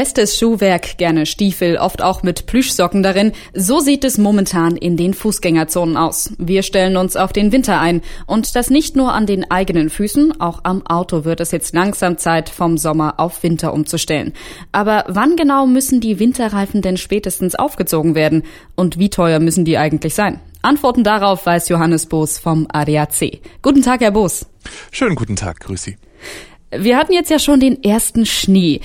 Festes 0.00 0.38
Schuhwerk, 0.38 0.96
gerne 0.96 1.26
Stiefel, 1.26 1.76
oft 1.76 2.00
auch 2.00 2.22
mit 2.22 2.46
Plüschsocken 2.46 3.02
darin. 3.02 3.32
So 3.52 3.80
sieht 3.80 4.02
es 4.02 4.16
momentan 4.16 4.76
in 4.76 4.96
den 4.96 5.12
Fußgängerzonen 5.12 5.98
aus. 5.98 6.32
Wir 6.38 6.62
stellen 6.62 6.96
uns 6.96 7.16
auf 7.16 7.34
den 7.34 7.52
Winter 7.52 7.78
ein. 7.78 8.00
Und 8.24 8.56
das 8.56 8.70
nicht 8.70 8.96
nur 8.96 9.12
an 9.12 9.26
den 9.26 9.50
eigenen 9.50 9.90
Füßen, 9.90 10.40
auch 10.40 10.60
am 10.62 10.86
Auto 10.86 11.26
wird 11.26 11.40
es 11.40 11.50
jetzt 11.50 11.74
langsam 11.74 12.16
Zeit, 12.16 12.48
vom 12.48 12.78
Sommer 12.78 13.20
auf 13.20 13.42
Winter 13.42 13.74
umzustellen. 13.74 14.32
Aber 14.72 15.04
wann 15.06 15.36
genau 15.36 15.66
müssen 15.66 16.00
die 16.00 16.18
Winterreifen 16.18 16.80
denn 16.80 16.96
spätestens 16.96 17.54
aufgezogen 17.54 18.14
werden? 18.14 18.44
Und 18.76 18.98
wie 18.98 19.10
teuer 19.10 19.38
müssen 19.38 19.66
die 19.66 19.76
eigentlich 19.76 20.14
sein? 20.14 20.40
Antworten 20.62 21.04
darauf 21.04 21.44
weiß 21.44 21.68
Johannes 21.68 22.06
Boos 22.06 22.38
vom 22.38 22.66
ADAC. 22.72 23.42
Guten 23.60 23.82
Tag, 23.82 24.00
Herr 24.00 24.12
Boos. 24.12 24.46
Schönen 24.92 25.14
guten 25.14 25.36
Tag, 25.36 25.60
grüß 25.60 25.82
Sie. 25.82 25.98
Wir 26.70 26.96
hatten 26.96 27.12
jetzt 27.12 27.30
ja 27.30 27.38
schon 27.40 27.58
den 27.58 27.82
ersten 27.82 28.24
Schnee. 28.24 28.80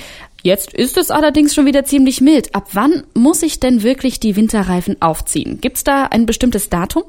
Jetzt 0.46 0.76
ist 0.76 0.96
es 0.98 1.10
allerdings 1.10 1.56
schon 1.56 1.66
wieder 1.66 1.86
ziemlich 1.86 2.22
mild. 2.22 2.54
Ab 2.54 2.68
wann 2.74 3.02
muss 3.16 3.42
ich 3.42 3.60
denn 3.60 3.82
wirklich 3.82 4.20
die 4.20 4.36
Winterreifen 4.36 5.02
aufziehen? 5.02 5.60
Gibt's 5.60 5.84
da 5.84 6.04
ein 6.04 6.28
bestimmtes 6.28 6.70
Datum? 6.70 7.02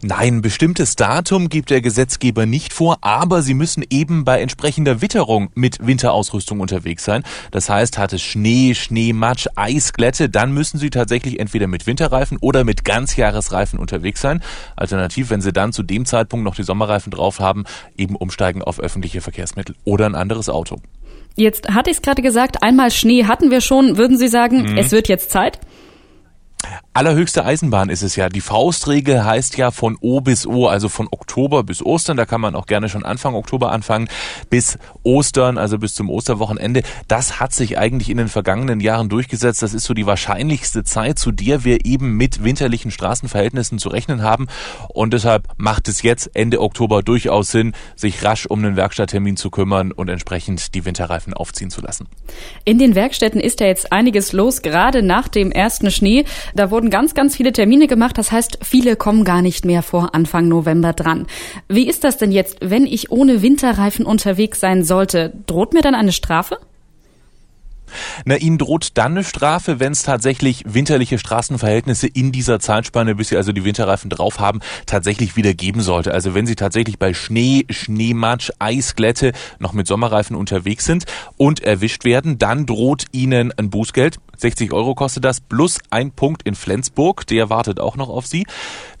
Nein, 0.00 0.40
bestimmtes 0.40 0.94
Datum 0.94 1.48
gibt 1.48 1.70
der 1.70 1.80
Gesetzgeber 1.80 2.46
nicht 2.46 2.72
vor, 2.72 2.98
aber 3.00 3.42
sie 3.42 3.54
müssen 3.54 3.84
eben 3.90 4.24
bei 4.24 4.40
entsprechender 4.40 5.02
Witterung 5.02 5.50
mit 5.56 5.84
Winterausrüstung 5.84 6.60
unterwegs 6.60 7.04
sein. 7.04 7.24
Das 7.50 7.68
heißt, 7.68 7.98
hat 7.98 8.12
es 8.12 8.22
Schnee, 8.22 8.76
Schneematsch, 8.76 9.48
Eisglätte, 9.56 10.28
dann 10.28 10.52
müssen 10.52 10.78
sie 10.78 10.90
tatsächlich 10.90 11.40
entweder 11.40 11.66
mit 11.66 11.88
Winterreifen 11.88 12.38
oder 12.40 12.62
mit 12.62 12.84
Ganzjahresreifen 12.84 13.76
unterwegs 13.76 14.20
sein. 14.20 14.40
Alternativ, 14.76 15.30
wenn 15.30 15.40
sie 15.40 15.52
dann 15.52 15.72
zu 15.72 15.82
dem 15.82 16.06
Zeitpunkt 16.06 16.44
noch 16.44 16.54
die 16.54 16.62
Sommerreifen 16.62 17.10
drauf 17.10 17.40
haben, 17.40 17.64
eben 17.96 18.14
umsteigen 18.14 18.62
auf 18.62 18.78
öffentliche 18.78 19.20
Verkehrsmittel 19.20 19.74
oder 19.82 20.06
ein 20.06 20.14
anderes 20.14 20.48
Auto. 20.48 20.80
Jetzt 21.38 21.68
hatte 21.68 21.90
ich 21.90 21.98
es 21.98 22.02
gerade 22.02 22.20
gesagt, 22.20 22.62
einmal 22.62 22.90
Schnee 22.90 23.24
hatten 23.24 23.50
wir 23.50 23.60
schon. 23.60 23.96
Würden 23.96 24.18
Sie 24.18 24.28
sagen, 24.28 24.72
mhm. 24.72 24.78
es 24.78 24.90
wird 24.90 25.08
jetzt 25.08 25.30
Zeit? 25.30 25.60
Allerhöchste 26.98 27.44
Eisenbahn 27.44 27.90
ist 27.90 28.02
es 28.02 28.16
ja. 28.16 28.28
Die 28.28 28.40
Faustregel 28.40 29.24
heißt 29.24 29.56
ja 29.56 29.70
von 29.70 29.96
O 30.00 30.20
bis 30.20 30.48
O, 30.48 30.66
also 30.66 30.88
von 30.88 31.06
Oktober 31.12 31.62
bis 31.62 31.80
Ostern. 31.80 32.16
Da 32.16 32.26
kann 32.26 32.40
man 32.40 32.56
auch 32.56 32.66
gerne 32.66 32.88
schon 32.88 33.04
Anfang 33.04 33.36
Oktober 33.36 33.70
anfangen, 33.70 34.08
bis 34.50 34.78
Ostern, 35.04 35.58
also 35.58 35.78
bis 35.78 35.94
zum 35.94 36.10
Osterwochenende. 36.10 36.82
Das 37.06 37.38
hat 37.38 37.52
sich 37.52 37.78
eigentlich 37.78 38.10
in 38.10 38.16
den 38.16 38.26
vergangenen 38.26 38.80
Jahren 38.80 39.08
durchgesetzt. 39.08 39.62
Das 39.62 39.74
ist 39.74 39.84
so 39.84 39.94
die 39.94 40.06
wahrscheinlichste 40.06 40.82
Zeit, 40.82 41.20
zu 41.20 41.30
der 41.30 41.62
wir 41.62 41.84
eben 41.84 42.16
mit 42.16 42.42
winterlichen 42.42 42.90
Straßenverhältnissen 42.90 43.78
zu 43.78 43.90
rechnen 43.90 44.22
haben. 44.22 44.48
Und 44.88 45.14
deshalb 45.14 45.46
macht 45.56 45.86
es 45.86 46.02
jetzt 46.02 46.34
Ende 46.34 46.60
Oktober 46.60 47.04
durchaus 47.04 47.52
Sinn, 47.52 47.74
sich 47.94 48.24
rasch 48.24 48.46
um 48.46 48.58
einen 48.58 48.74
Werkstatttermin 48.74 49.36
zu 49.36 49.50
kümmern 49.50 49.92
und 49.92 50.08
entsprechend 50.08 50.74
die 50.74 50.84
Winterreifen 50.84 51.32
aufziehen 51.32 51.70
zu 51.70 51.80
lassen. 51.80 52.08
In 52.64 52.80
den 52.80 52.96
Werkstätten 52.96 53.40
ist 53.40 53.60
ja 53.60 53.68
jetzt 53.68 53.92
einiges 53.92 54.32
los, 54.32 54.62
gerade 54.62 55.04
nach 55.04 55.28
dem 55.28 55.52
ersten 55.52 55.92
Schnee. 55.92 56.24
Da 56.56 56.72
wurden 56.72 56.87
ganz, 56.90 57.14
ganz 57.14 57.36
viele 57.36 57.52
Termine 57.52 57.86
gemacht. 57.86 58.18
Das 58.18 58.32
heißt, 58.32 58.58
viele 58.62 58.96
kommen 58.96 59.24
gar 59.24 59.42
nicht 59.42 59.64
mehr 59.64 59.82
vor 59.82 60.14
Anfang 60.14 60.48
November 60.48 60.92
dran. 60.92 61.26
Wie 61.68 61.88
ist 61.88 62.04
das 62.04 62.16
denn 62.16 62.32
jetzt, 62.32 62.58
wenn 62.60 62.86
ich 62.86 63.10
ohne 63.10 63.42
Winterreifen 63.42 64.06
unterwegs 64.06 64.60
sein 64.60 64.84
sollte? 64.84 65.32
Droht 65.46 65.74
mir 65.74 65.82
dann 65.82 65.94
eine 65.94 66.12
Strafe? 66.12 66.58
Na, 68.24 68.36
Ihnen 68.36 68.58
droht 68.58 68.90
dann 68.94 69.12
eine 69.12 69.24
Strafe, 69.24 69.80
wenn 69.80 69.92
es 69.92 70.02
tatsächlich 70.02 70.62
winterliche 70.66 71.18
Straßenverhältnisse 71.18 72.06
in 72.06 72.32
dieser 72.32 72.60
Zeitspanne, 72.60 73.14
bis 73.14 73.28
Sie 73.28 73.36
also 73.36 73.52
die 73.52 73.64
Winterreifen 73.64 74.10
drauf 74.10 74.40
haben, 74.40 74.60
tatsächlich 74.86 75.36
wieder 75.36 75.54
geben 75.54 75.80
sollte. 75.80 76.12
Also 76.12 76.34
wenn 76.34 76.46
Sie 76.46 76.56
tatsächlich 76.56 76.98
bei 76.98 77.14
Schnee, 77.14 77.64
Schneematsch, 77.70 78.50
Eisglätte 78.58 79.32
noch 79.58 79.72
mit 79.72 79.86
Sommerreifen 79.86 80.36
unterwegs 80.36 80.84
sind 80.84 81.04
und 81.36 81.60
erwischt 81.60 82.04
werden, 82.04 82.38
dann 82.38 82.66
droht 82.66 83.06
Ihnen 83.12 83.52
ein 83.56 83.70
Bußgeld 83.70 84.18
60 84.38 84.72
Euro 84.72 84.94
kostet 84.94 85.24
das, 85.24 85.40
plus 85.40 85.78
ein 85.90 86.12
Punkt 86.12 86.44
in 86.44 86.54
Flensburg, 86.54 87.26
der 87.26 87.50
wartet 87.50 87.80
auch 87.80 87.96
noch 87.96 88.08
auf 88.08 88.26
Sie. 88.26 88.46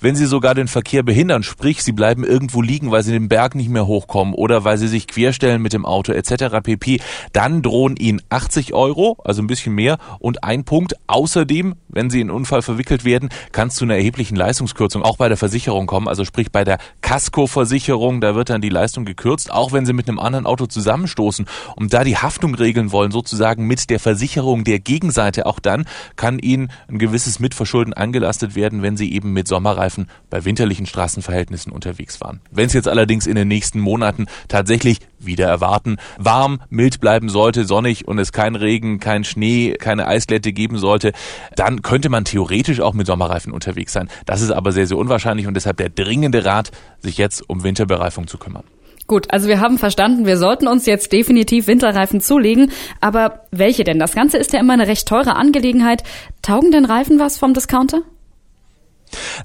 Wenn 0.00 0.16
Sie 0.16 0.26
sogar 0.26 0.54
den 0.54 0.66
Verkehr 0.66 1.04
behindern, 1.04 1.44
sprich, 1.44 1.82
Sie 1.84 1.92
bleiben 1.92 2.24
irgendwo 2.24 2.60
liegen, 2.60 2.90
weil 2.90 3.04
Sie 3.04 3.12
den 3.12 3.28
Berg 3.28 3.54
nicht 3.54 3.68
mehr 3.68 3.86
hochkommen 3.86 4.34
oder 4.34 4.64
weil 4.64 4.78
Sie 4.78 4.88
sich 4.88 5.06
querstellen 5.06 5.62
mit 5.62 5.72
dem 5.72 5.86
Auto 5.86 6.12
etc. 6.12 6.60
pp., 6.62 7.00
dann 7.32 7.62
drohen 7.62 7.96
Ihnen 7.96 8.20
80 8.30 8.74
Euro, 8.74 9.16
also 9.24 9.40
ein 9.40 9.46
bisschen 9.46 9.74
mehr 9.74 9.98
und 10.18 10.42
ein 10.42 10.64
Punkt. 10.64 10.94
Außerdem, 11.06 11.76
wenn 11.88 12.10
Sie 12.10 12.20
in 12.20 12.28
einen 12.28 12.36
Unfall 12.36 12.62
verwickelt 12.62 13.04
werden, 13.04 13.28
kann 13.52 13.68
es 13.68 13.76
zu 13.76 13.84
einer 13.84 13.96
erheblichen 13.96 14.34
Leistungskürzung 14.34 15.02
auch 15.02 15.18
bei 15.18 15.28
der 15.28 15.36
Versicherung 15.36 15.86
kommen, 15.86 16.08
also 16.08 16.24
sprich 16.24 16.50
bei 16.50 16.64
der 16.64 16.78
Casco-Versicherung, 17.00 18.20
da 18.20 18.34
wird 18.34 18.50
dann 18.50 18.60
die 18.60 18.68
Leistung 18.68 19.04
gekürzt, 19.04 19.52
auch 19.52 19.72
wenn 19.72 19.86
Sie 19.86 19.92
mit 19.92 20.08
einem 20.08 20.18
anderen 20.18 20.46
Auto 20.46 20.66
zusammenstoßen 20.66 21.46
und 21.76 21.94
da 21.94 22.02
die 22.02 22.16
Haftung 22.16 22.56
regeln 22.56 22.90
wollen, 22.90 23.12
sozusagen 23.12 23.66
mit 23.66 23.88
der 23.88 24.00
Versicherung 24.00 24.64
der 24.64 24.80
Gegenseite 24.80 25.27
Seite. 25.28 25.46
Auch 25.46 25.58
dann 25.58 25.84
kann 26.16 26.38
Ihnen 26.38 26.70
ein 26.88 26.98
gewisses 26.98 27.38
Mitverschulden 27.38 27.92
angelastet 27.92 28.54
werden, 28.54 28.82
wenn 28.82 28.96
Sie 28.96 29.12
eben 29.12 29.32
mit 29.32 29.46
Sommerreifen 29.46 30.08
bei 30.30 30.44
winterlichen 30.44 30.86
Straßenverhältnissen 30.86 31.72
unterwegs 31.72 32.20
waren. 32.20 32.40
Wenn 32.50 32.66
es 32.66 32.72
jetzt 32.72 32.88
allerdings 32.88 33.26
in 33.26 33.36
den 33.36 33.48
nächsten 33.48 33.80
Monaten 33.80 34.26
tatsächlich 34.48 35.00
wieder 35.18 35.46
erwarten, 35.46 35.96
warm, 36.18 36.60
mild 36.70 37.00
bleiben 37.00 37.28
sollte, 37.28 37.64
sonnig 37.64 38.08
und 38.08 38.18
es 38.18 38.32
kein 38.32 38.54
Regen, 38.54 39.00
kein 39.00 39.24
Schnee, 39.24 39.74
keine 39.74 40.06
Eisglätte 40.06 40.52
geben 40.52 40.78
sollte, 40.78 41.12
dann 41.56 41.82
könnte 41.82 42.08
man 42.08 42.24
theoretisch 42.24 42.80
auch 42.80 42.94
mit 42.94 43.06
Sommerreifen 43.06 43.52
unterwegs 43.52 43.92
sein. 43.92 44.08
Das 44.26 44.40
ist 44.40 44.50
aber 44.50 44.72
sehr, 44.72 44.86
sehr 44.86 44.96
unwahrscheinlich 44.96 45.46
und 45.46 45.54
deshalb 45.54 45.76
der 45.76 45.90
dringende 45.90 46.44
Rat, 46.44 46.70
sich 47.00 47.18
jetzt 47.18 47.48
um 47.48 47.62
Winterbereifung 47.62 48.26
zu 48.26 48.38
kümmern. 48.38 48.64
Gut, 49.08 49.32
also 49.32 49.48
wir 49.48 49.60
haben 49.60 49.78
verstanden, 49.78 50.26
wir 50.26 50.36
sollten 50.36 50.68
uns 50.68 50.84
jetzt 50.84 51.12
definitiv 51.12 51.66
Winterreifen 51.66 52.20
zulegen. 52.20 52.70
Aber 53.00 53.46
welche 53.50 53.82
denn? 53.82 53.98
Das 53.98 54.14
Ganze 54.14 54.36
ist 54.36 54.52
ja 54.52 54.60
immer 54.60 54.74
eine 54.74 54.86
recht 54.86 55.08
teure 55.08 55.34
Angelegenheit. 55.34 56.02
Taugen 56.42 56.70
denn 56.70 56.84
Reifen 56.84 57.18
was 57.18 57.38
vom 57.38 57.54
Discounter? 57.54 58.02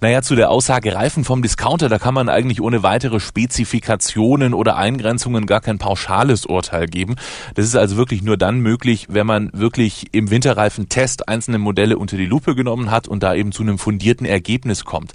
Naja, 0.01 0.21
zu 0.21 0.35
der 0.35 0.49
Aussage 0.49 0.95
Reifen 0.95 1.23
vom 1.23 1.41
Discounter, 1.41 1.89
da 1.89 1.99
kann 1.99 2.13
man 2.13 2.29
eigentlich 2.29 2.61
ohne 2.61 2.83
weitere 2.83 3.19
Spezifikationen 3.19 4.53
oder 4.53 4.77
Eingrenzungen 4.77 5.45
gar 5.45 5.61
kein 5.61 5.77
pauschales 5.77 6.45
Urteil 6.45 6.87
geben. 6.87 7.15
Das 7.55 7.65
ist 7.65 7.75
also 7.75 7.97
wirklich 7.97 8.21
nur 8.21 8.37
dann 8.37 8.59
möglich, 8.59 9.07
wenn 9.09 9.27
man 9.27 9.49
wirklich 9.53 10.07
im 10.11 10.29
Winterreifentest 10.29 11.27
einzelne 11.27 11.57
Modelle 11.57 11.97
unter 11.97 12.17
die 12.17 12.25
Lupe 12.25 12.55
genommen 12.55 12.91
hat 12.91 13.07
und 13.07 13.23
da 13.23 13.33
eben 13.33 13.51
zu 13.51 13.63
einem 13.63 13.77
fundierten 13.77 14.25
Ergebnis 14.25 14.85
kommt. 14.85 15.13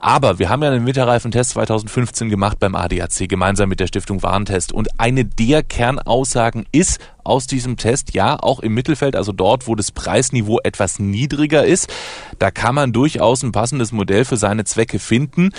Aber 0.00 0.38
wir 0.38 0.48
haben 0.48 0.62
ja 0.62 0.70
einen 0.70 0.86
Winterreifentest 0.86 1.50
2015 1.50 2.28
gemacht 2.28 2.58
beim 2.58 2.74
ADAC 2.74 3.28
gemeinsam 3.28 3.68
mit 3.68 3.80
der 3.80 3.86
Stiftung 3.86 4.22
Warentest 4.22 4.72
und 4.72 5.00
eine 5.00 5.24
der 5.24 5.62
Kernaussagen 5.62 6.66
ist, 6.72 7.00
aus 7.30 7.46
diesem 7.46 7.76
Test. 7.76 8.12
Ja, 8.12 8.36
auch 8.38 8.60
im 8.60 8.74
Mittelfeld, 8.74 9.16
also 9.16 9.32
dort, 9.32 9.66
wo 9.66 9.74
das 9.74 9.92
Preisniveau 9.92 10.58
etwas 10.62 10.98
niedriger 10.98 11.64
ist, 11.64 11.88
da 12.38 12.50
kann 12.50 12.74
man 12.74 12.92
durchaus 12.92 13.42
ein 13.42 13.52
passendes 13.52 13.92
Modell 13.92 14.24
für 14.24 14.36
seine 14.36 14.64
Zwecke 14.64 14.98
finden. 14.98 15.50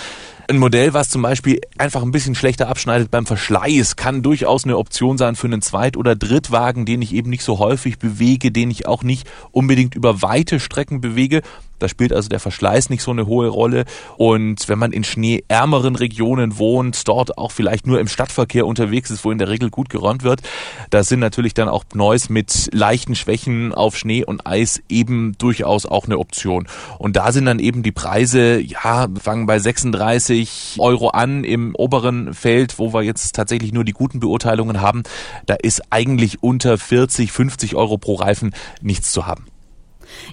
Ein 0.52 0.58
Modell, 0.58 0.92
was 0.92 1.08
zum 1.08 1.22
Beispiel 1.22 1.62
einfach 1.78 2.02
ein 2.02 2.10
bisschen 2.10 2.34
schlechter 2.34 2.68
abschneidet 2.68 3.10
beim 3.10 3.24
Verschleiß, 3.24 3.96
kann 3.96 4.20
durchaus 4.20 4.64
eine 4.64 4.76
Option 4.76 5.16
sein 5.16 5.34
für 5.34 5.46
einen 5.46 5.62
Zweit- 5.62 5.96
oder 5.96 6.14
Drittwagen, 6.14 6.84
den 6.84 7.00
ich 7.00 7.14
eben 7.14 7.30
nicht 7.30 7.42
so 7.42 7.58
häufig 7.58 7.98
bewege, 7.98 8.52
den 8.52 8.70
ich 8.70 8.86
auch 8.86 9.02
nicht 9.02 9.26
unbedingt 9.50 9.94
über 9.94 10.20
weite 10.20 10.60
Strecken 10.60 11.00
bewege. 11.00 11.40
Da 11.82 11.88
spielt 11.88 12.12
also 12.12 12.28
der 12.28 12.38
Verschleiß 12.38 12.90
nicht 12.90 13.02
so 13.02 13.10
eine 13.10 13.26
hohe 13.26 13.48
Rolle. 13.48 13.86
Und 14.16 14.68
wenn 14.68 14.78
man 14.78 14.92
in 14.92 15.02
schneeärmeren 15.02 15.96
Regionen 15.96 16.58
wohnt, 16.58 17.08
dort 17.08 17.38
auch 17.38 17.50
vielleicht 17.50 17.88
nur 17.88 17.98
im 17.98 18.06
Stadtverkehr 18.06 18.66
unterwegs 18.66 19.10
ist, 19.10 19.24
wo 19.24 19.32
in 19.32 19.38
der 19.38 19.48
Regel 19.48 19.68
gut 19.68 19.88
geräumt 19.88 20.22
wird, 20.22 20.42
da 20.90 21.02
sind 21.02 21.18
natürlich 21.18 21.54
dann 21.54 21.68
auch 21.68 21.84
Neues 21.92 22.28
mit 22.28 22.68
leichten 22.72 23.16
Schwächen 23.16 23.74
auf 23.74 23.96
Schnee 23.96 24.24
und 24.24 24.46
Eis 24.46 24.80
eben 24.88 25.32
durchaus 25.38 25.84
auch 25.84 26.04
eine 26.04 26.18
Option. 26.18 26.68
Und 26.98 27.16
da 27.16 27.32
sind 27.32 27.46
dann 27.46 27.58
eben 27.58 27.82
die 27.82 27.90
Preise, 27.90 28.60
ja, 28.60 29.08
fangen 29.20 29.46
bei 29.46 29.58
36 29.58 30.41
Euro 30.78 31.08
an 31.08 31.44
im 31.44 31.74
oberen 31.74 32.34
Feld, 32.34 32.78
wo 32.78 32.92
wir 32.92 33.02
jetzt 33.02 33.34
tatsächlich 33.34 33.72
nur 33.72 33.84
die 33.84 33.92
guten 33.92 34.20
Beurteilungen 34.20 34.80
haben. 34.80 35.02
Da 35.46 35.54
ist 35.54 35.82
eigentlich 35.90 36.42
unter 36.42 36.78
40, 36.78 37.32
50 37.32 37.74
Euro 37.74 37.98
pro 37.98 38.14
Reifen 38.14 38.54
nichts 38.80 39.12
zu 39.12 39.26
haben. 39.26 39.46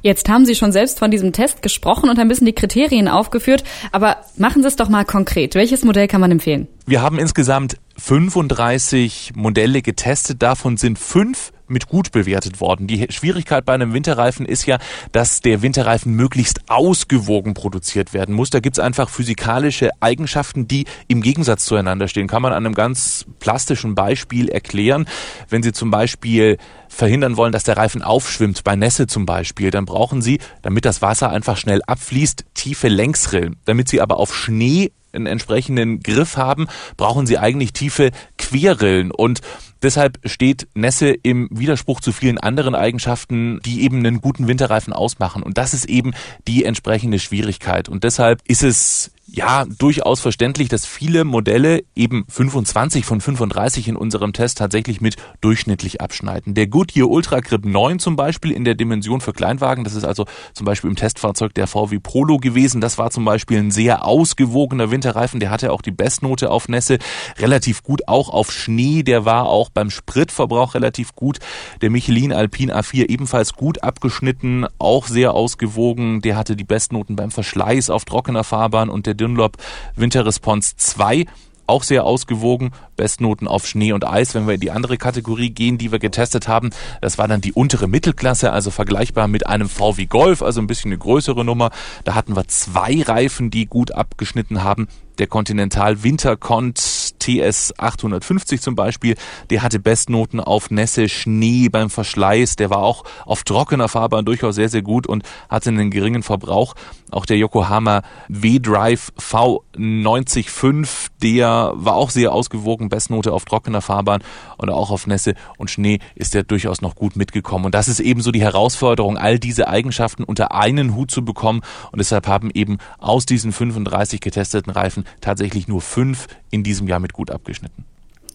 Jetzt 0.02 0.30
haben 0.30 0.46
Sie 0.46 0.56
schon 0.56 0.72
selbst 0.72 1.00
von 1.00 1.12
diesem 1.12 1.34
Test 1.34 1.62
gesprochen 1.62 2.10
und 2.10 2.20
ein 2.20 2.28
bisschen 2.28 2.46
die 2.46 2.54
Kriterien 2.54 3.08
aufgeführt, 3.08 3.64
aber 3.92 4.18
machen 4.38 4.62
Sie 4.62 4.68
es 4.68 4.76
doch 4.76 4.90
mal 4.90 5.06
konkret. 5.06 5.56
Welches 5.56 5.84
Modell 5.84 6.08
kann 6.08 6.22
man 6.22 6.32
empfehlen? 6.32 6.68
Wir 6.90 7.04
haben 7.04 7.20
insgesamt 7.20 7.78
35 7.98 9.34
Modelle 9.36 9.84
getestet, 9.84 10.42
davon 10.42 10.76
sind 10.76 10.98
fünf 10.98 11.52
mit 11.68 11.88
gut 11.88 12.12
bewertet 12.12 12.62
worden. 12.62 12.88
Die 12.88 13.06
Schwierigkeit 13.12 13.64
bei 13.64 13.76
einem 13.76 13.94
Winterreifen 13.94 14.44
ist 14.44 14.66
ja, 14.66 14.80
dass 15.12 15.42
der 15.42 15.62
Winterreifen 15.62 16.16
möglichst 16.16 16.62
ausgewogen 16.68 17.54
produziert 17.54 18.16
werden 18.16 18.34
muss. 18.34 18.50
Da 18.50 18.60
gibt's 18.60 18.80
einfach 18.80 19.08
physikalische 19.08 19.92
Eigenschaften, 20.00 20.68
die 20.68 20.86
im 21.08 21.22
Gegensatz 21.22 21.66
zueinander 21.66 22.08
stehen. 22.08 22.26
Kann 22.26 22.42
man 22.42 22.54
an 22.54 22.66
einem 22.66 22.74
ganz 22.74 23.28
plastischen 23.38 23.94
Beispiel 23.94 24.50
erklären. 24.50 25.06
Wenn 25.48 25.62
Sie 25.62 25.74
zum 25.74 25.92
Beispiel 25.92 26.58
verhindern 26.88 27.38
wollen, 27.38 27.52
dass 27.52 27.66
der 27.66 27.78
Reifen 27.78 28.02
aufschwimmt, 28.02 28.64
bei 28.64 28.76
Nässe 28.76 29.06
zum 29.06 29.28
Beispiel, 29.28 29.70
dann 29.70 29.86
brauchen 29.86 30.24
Sie, 30.24 30.40
damit 30.64 30.86
das 30.86 31.04
Wasser 31.04 31.30
einfach 31.30 31.56
schnell 31.56 31.82
abfließt, 31.86 32.46
tiefe 32.56 32.88
Längsrillen. 32.88 33.58
Damit 33.66 33.90
Sie 33.90 34.02
aber 34.02 34.18
auf 34.18 34.36
Schnee 34.36 34.92
einen 35.14 35.26
entsprechenden 35.26 36.02
Griff 36.02 36.38
haben, 36.38 36.68
brauchen 36.98 37.26
Sie 37.26 37.38
eigentlich 37.38 37.74
tiefe 37.74 38.12
Querrillen 38.38 39.12
und 39.12 39.42
Deshalb 39.82 40.20
steht 40.26 40.68
Nässe 40.74 41.10
im 41.10 41.48
Widerspruch 41.52 42.02
zu 42.02 42.12
vielen 42.12 42.38
anderen 42.38 42.76
Eigenschaften, 42.76 43.62
die 43.64 43.84
eben 43.84 44.00
einen 44.00 44.20
guten 44.20 44.48
Winterreifen 44.48 44.92
ausmachen. 44.92 45.42
Und 45.42 45.58
das 45.58 45.74
ist 45.74 45.86
eben 45.86 46.14
die 46.48 46.66
entsprechende 46.66 47.18
Schwierigkeit. 47.18 47.88
Und 47.88 48.04
deshalb 48.04 48.42
ist 48.46 48.64
es 48.64 49.12
ja, 49.32 49.66
durchaus 49.66 50.20
verständlich, 50.20 50.70
dass 50.70 50.86
viele 50.86 51.24
Modelle 51.24 51.84
eben 51.96 52.26
25 52.28 53.06
von 53.06 53.22
35 53.22 53.88
in 53.88 53.96
unserem 53.96 54.34
Test 54.34 54.58
tatsächlich 54.58 55.02
mit 55.02 55.18
durchschnittlich 55.42 56.02
abschneiden. 56.02 56.56
Der 56.56 56.68
Goodyear 56.68 57.10
Ultra 57.10 57.40
Grip 57.40 57.66
9 57.66 58.00
zum 58.00 58.16
Beispiel 58.16 58.52
in 58.52 58.64
der 58.64 58.76
Dimension 58.76 59.22
für 59.22 59.34
Kleinwagen, 59.34 59.84
das 59.84 59.94
ist 59.94 60.04
also 60.04 60.26
zum 60.54 60.66
Beispiel 60.66 60.90
im 60.90 60.96
Testfahrzeug 60.96 61.54
der 61.54 61.68
VW 61.68 62.00
Polo 62.00 62.38
gewesen. 62.38 62.82
Das 62.82 62.98
war 62.98 63.12
zum 63.12 63.24
Beispiel 63.24 63.60
ein 63.60 63.72
sehr 63.72 64.06
ausgewogener 64.06 64.90
Winterreifen. 64.90 65.40
Der 65.40 65.52
hatte 65.52 65.72
auch 65.72 65.82
die 65.82 65.92
Bestnote 65.92 66.50
auf 66.50 66.68
Nässe, 66.68 66.98
relativ 67.38 67.84
gut 67.84 68.08
auch 68.08 68.30
auf 68.30 68.52
Schnee. 68.52 69.04
Der 69.04 69.26
war 69.26 69.46
auch 69.46 69.70
beim 69.70 69.92
Spritverbrauch 69.92 70.74
relativ 70.74 71.16
gut. 71.16 71.40
Der 71.82 71.90
Michelin 71.90 72.34
Alpine 72.34 72.76
A4 72.76 73.10
ebenfalls 73.10 73.54
gut 73.54 73.84
abgeschnitten, 73.84 74.66
auch 74.80 75.08
sehr 75.08 75.34
ausgewogen. 75.34 76.22
Der 76.22 76.36
hatte 76.36 76.56
die 76.56 76.64
Bestnoten 76.64 77.16
beim 77.16 77.32
Verschleiß 77.32 77.90
auf 77.90 78.06
trockener 78.06 78.44
Fahrbahn 78.44 78.90
und 78.90 79.06
der 79.06 79.19
Dunlop 79.20 79.58
Winter 79.96 80.26
Response 80.26 80.76
2 80.78 81.26
auch 81.70 81.84
sehr 81.84 82.04
ausgewogen. 82.04 82.72
Bestnoten 82.96 83.48
auf 83.48 83.68
Schnee 83.68 83.94
und 83.94 84.06
Eis. 84.06 84.34
Wenn 84.34 84.48
wir 84.48 84.56
in 84.56 84.60
die 84.60 84.72
andere 84.72 84.98
Kategorie 84.98 85.52
gehen, 85.52 85.78
die 85.78 85.92
wir 85.92 86.00
getestet 86.00 86.48
haben, 86.48 86.72
das 87.00 87.18
war 87.18 87.28
dann 87.28 87.42
die 87.42 87.54
untere 87.54 87.88
Mittelklasse, 87.88 88.52
also 88.52 88.72
vergleichbar 88.72 89.28
mit 89.28 89.48
einem 89.48 89.70
VW 89.70 90.06
Golf, 90.08 90.42
also 90.42 90.60
ein 90.60 90.68
bisschen 90.68 90.90
eine 90.90 90.98
größere 90.98 91.46
Nummer. 91.46 91.70
Da 92.04 92.16
hatten 92.16 92.36
wir 92.36 92.48
zwei 92.48 93.02
Reifen, 93.04 93.52
die 93.52 93.68
gut 93.68 93.92
abgeschnitten 93.92 94.64
haben. 94.64 94.88
Der 95.20 95.28
Continental 95.28 96.04
Wintercont 96.04 96.80
TS 97.20 97.74
850 97.78 98.62
zum 98.62 98.76
Beispiel, 98.76 99.16
der 99.50 99.62
hatte 99.62 99.80
Bestnoten 99.80 100.40
auf 100.40 100.72
Nässe, 100.72 101.10
Schnee 101.10 101.70
beim 101.70 101.90
Verschleiß. 101.90 102.56
Der 102.56 102.70
war 102.70 102.80
auch 102.80 103.04
auf 103.26 103.44
trockener 103.44 103.88
Fahrbahn 103.88 104.26
durchaus 104.26 104.56
sehr, 104.56 104.70
sehr 104.70 104.82
gut 104.82 105.08
und 105.08 105.24
hatte 105.50 105.70
einen 105.70 105.92
geringen 105.92 106.24
Verbrauch. 106.24 106.76
Auch 107.12 107.26
der 107.26 107.38
Yokohama 107.38 108.04
V-Drive 108.32 109.12
V905, 109.20 111.08
der 111.22 111.74
war 111.76 111.96
auch 111.96 112.10
sehr 112.10 112.32
ausgewogen. 112.32 112.90
Bestnote 112.90 113.34
auf 113.34 113.46
trockener 113.46 113.82
Fahrbahn 113.82 114.24
und 114.58 114.70
auch 114.70 114.92
auf 114.92 115.08
Nässe 115.08 115.34
und 115.58 115.72
Schnee 115.72 116.00
ist 116.16 116.34
der 116.34 116.44
durchaus 116.44 116.82
noch 116.82 116.96
gut 116.96 117.16
mitgekommen. 117.16 117.66
Und 117.66 117.76
das 117.76 117.88
ist 117.88 118.00
eben 118.00 118.22
so 118.22 118.32
die 118.32 118.42
Herausforderung, 118.42 119.18
all 119.18 119.40
diese 119.40 119.68
Eigenschaften 119.68 120.24
unter 120.24 120.54
einen 120.54 120.96
Hut 120.96 121.12
zu 121.12 121.26
bekommen. 121.26 121.62
Und 121.92 122.00
deshalb 122.00 122.28
haben 122.28 122.52
eben 122.54 122.78
aus 123.00 123.26
diesen 123.26 123.52
35 123.52 124.22
getesteten 124.22 124.72
Reifen 124.72 125.06
tatsächlich 125.22 125.68
nur 125.68 125.82
fünf 125.82 126.28
in 126.52 126.64
diesem 126.64 126.88
Jahr 126.88 127.00
mit 127.00 127.09
gut 127.14 127.32
abgeschnitten. 127.32 127.86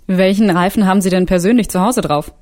Welchen 0.06 0.50
Reifen 0.50 0.86
haben 0.86 1.00
Sie 1.00 1.10
denn 1.10 1.26
persönlich 1.26 1.70
zu 1.70 1.80
Hause 1.80 2.02
drauf? 2.02 2.32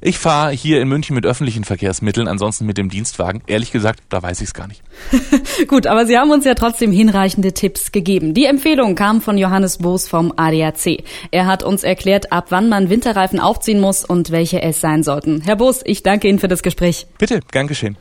Ich 0.00 0.18
fahre 0.18 0.52
hier 0.52 0.80
in 0.80 0.88
München 0.88 1.14
mit 1.14 1.24
öffentlichen 1.24 1.64
Verkehrsmitteln, 1.64 2.28
ansonsten 2.28 2.66
mit 2.66 2.78
dem 2.78 2.88
Dienstwagen. 2.88 3.42
Ehrlich 3.46 3.72
gesagt, 3.72 4.00
da 4.08 4.22
weiß 4.22 4.40
ich 4.40 4.48
es 4.48 4.54
gar 4.54 4.66
nicht. 4.66 4.82
Gut, 5.68 5.86
aber 5.86 6.04
Sie 6.04 6.18
haben 6.18 6.30
uns 6.30 6.44
ja 6.44 6.54
trotzdem 6.54 6.92
hinreichende 6.92 7.52
Tipps 7.52 7.92
gegeben. 7.92 8.34
Die 8.34 8.44
Empfehlung 8.44 8.96
kam 8.96 9.20
von 9.20 9.38
Johannes 9.38 9.78
Boos 9.78 10.08
vom 10.08 10.32
ADAC. 10.36 11.04
Er 11.30 11.46
hat 11.46 11.62
uns 11.62 11.84
erklärt, 11.84 12.32
ab 12.32 12.46
wann 12.50 12.68
man 12.68 12.90
Winterreifen 12.90 13.40
aufziehen 13.40 13.80
muss 13.80 14.04
und 14.04 14.30
welche 14.30 14.62
es 14.62 14.80
sein 14.80 15.02
sollten. 15.02 15.40
Herr 15.40 15.56
Boos, 15.56 15.80
ich 15.84 16.02
danke 16.02 16.28
Ihnen 16.28 16.38
für 16.38 16.48
das 16.48 16.62
Gespräch. 16.62 17.06
Bitte, 17.18 17.40
gern 17.50 17.66
geschehen. 17.66 17.96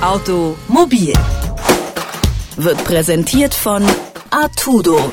Automobil 0.00 1.12
wird 2.56 2.84
präsentiert 2.84 3.54
von 3.54 3.84
Artudo, 4.30 5.12